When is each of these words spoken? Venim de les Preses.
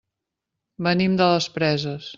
Venim 0.89 1.19
de 1.21 1.29
les 1.35 1.51
Preses. 1.59 2.09